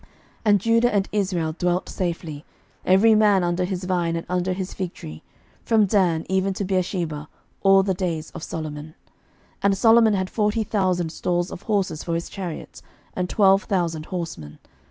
11:004:025 0.01 0.09
And 0.45 0.59
Judah 0.59 0.95
and 0.95 1.09
Israel 1.11 1.55
dwelt 1.59 1.87
safely, 1.87 2.43
every 2.83 3.13
man 3.13 3.43
under 3.43 3.65
his 3.65 3.83
vine 3.83 4.15
and 4.15 4.25
under 4.27 4.51
his 4.51 4.73
fig 4.73 4.95
tree, 4.95 5.21
from 5.63 5.85
Dan 5.85 6.25
even 6.27 6.55
to 6.55 6.65
Beersheba, 6.65 7.29
all 7.61 7.83
the 7.83 7.93
days 7.93 8.31
of 8.31 8.41
Solomon. 8.41 8.95
11:004:026 8.95 8.95
And 9.61 9.77
Solomon 9.77 10.13
had 10.15 10.29
forty 10.31 10.63
thousand 10.63 11.11
stalls 11.11 11.51
of 11.51 11.61
horses 11.61 12.03
for 12.03 12.15
his 12.15 12.29
chariots, 12.29 12.81
and 13.15 13.29
twelve 13.29 13.65
thousand 13.65 14.07
horsemen. 14.07 14.57